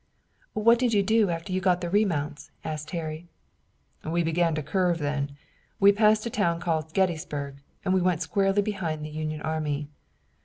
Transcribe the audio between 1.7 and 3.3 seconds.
the remounts?" asked Harry.